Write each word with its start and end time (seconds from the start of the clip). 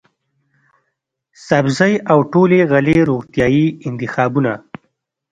سبزۍ 1.47 1.93
او 2.11 2.19
ټولې 2.31 2.59
غلې 2.71 2.97
روغتیايي 3.09 3.65
انتخابونه، 3.87 4.53